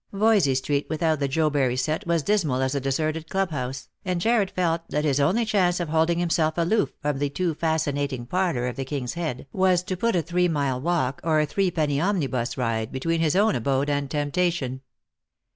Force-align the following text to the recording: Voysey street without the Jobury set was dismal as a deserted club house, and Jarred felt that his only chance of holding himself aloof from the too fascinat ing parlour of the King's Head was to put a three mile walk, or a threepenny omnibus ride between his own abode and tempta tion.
Voysey 0.11 0.55
street 0.55 0.87
without 0.89 1.19
the 1.19 1.27
Jobury 1.29 1.77
set 1.77 2.07
was 2.07 2.23
dismal 2.23 2.63
as 2.63 2.73
a 2.73 2.79
deserted 2.81 3.29
club 3.29 3.51
house, 3.51 3.87
and 4.03 4.19
Jarred 4.19 4.49
felt 4.49 4.81
that 4.89 5.05
his 5.05 5.19
only 5.19 5.45
chance 5.45 5.79
of 5.79 5.89
holding 5.89 6.17
himself 6.17 6.55
aloof 6.57 6.91
from 7.03 7.19
the 7.19 7.29
too 7.29 7.53
fascinat 7.53 8.11
ing 8.11 8.25
parlour 8.25 8.65
of 8.65 8.77
the 8.77 8.83
King's 8.85 9.13
Head 9.13 9.45
was 9.53 9.83
to 9.83 9.95
put 9.95 10.15
a 10.15 10.23
three 10.23 10.47
mile 10.47 10.81
walk, 10.81 11.21
or 11.23 11.39
a 11.39 11.45
threepenny 11.45 12.01
omnibus 12.01 12.57
ride 12.57 12.91
between 12.91 13.21
his 13.21 13.35
own 13.35 13.55
abode 13.55 13.91
and 13.91 14.09
tempta 14.09 14.51
tion. 14.51 14.81